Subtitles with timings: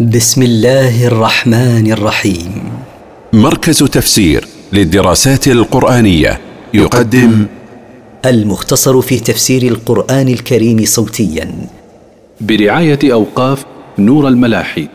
[0.00, 2.72] بسم الله الرحمن الرحيم.
[3.32, 6.40] مركز تفسير للدراسات القرآنية
[6.74, 7.46] يقدم
[8.24, 11.68] المختصر في تفسير القرآن الكريم صوتيا.
[12.40, 13.64] برعاية أوقاف
[13.98, 14.88] نور الملاحي.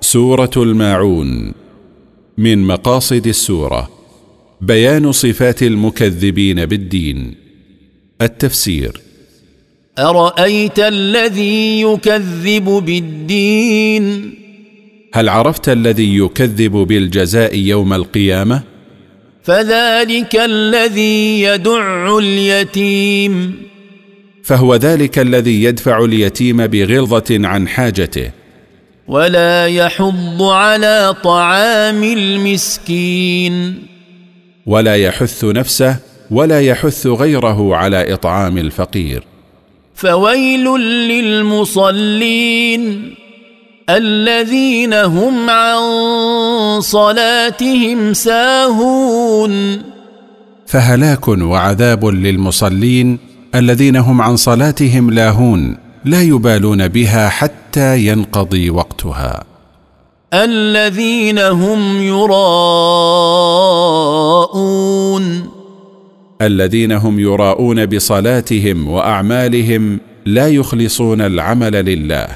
[0.00, 1.52] سورة الماعون.
[2.38, 3.90] من مقاصد السورة
[4.60, 7.34] بيان صفات المكذبين بالدين.
[8.22, 9.00] التفسير
[9.98, 14.34] أرأيت الذي يكذب بالدين؟
[15.14, 18.62] هل عرفت الذي يكذب بالجزاء يوم القيامة؟
[19.42, 23.54] فذلك الذي يدع اليتيم.
[24.44, 28.30] فهو ذلك الذي يدفع اليتيم بغلظة عن حاجته.
[29.08, 33.82] ولا يحض على طعام المسكين.
[34.66, 35.96] ولا يحث نفسه
[36.30, 39.29] ولا يحث غيره على إطعام الفقير.
[40.00, 40.64] فويل
[41.08, 42.82] للمصلين
[43.90, 45.80] الذين هم عن
[46.80, 49.82] صلاتهم ساهون.
[50.66, 53.18] فهلاك وعذاب للمصلين
[53.54, 59.44] الذين هم عن صلاتهم لاهون لا يبالون بها حتى ينقضي وقتها.
[60.34, 63.39] الذين هم يراءون.
[66.42, 72.26] الذين هم يراءون بصلاتهم وأعمالهم لا يخلصون العمل لله.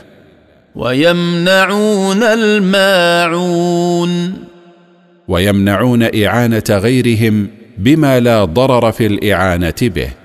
[0.75, 4.11] ويمنعون الماعون.
[5.29, 7.47] ويمنعون إعانة غيرهم
[7.79, 10.24] بما لا ضرر في الإعانة به.